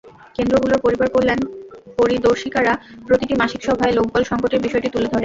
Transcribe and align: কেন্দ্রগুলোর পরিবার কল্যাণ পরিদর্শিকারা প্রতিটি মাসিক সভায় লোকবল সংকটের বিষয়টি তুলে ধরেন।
কেন্দ্রগুলোর 0.35 0.83
পরিবার 0.85 1.07
কল্যাণ 1.15 1.39
পরিদর্শিকারা 1.99 2.73
প্রতিটি 3.07 3.33
মাসিক 3.41 3.61
সভায় 3.67 3.93
লোকবল 3.97 4.21
সংকটের 4.25 4.63
বিষয়টি 4.65 4.89
তুলে 4.89 5.07
ধরেন। 5.07 5.19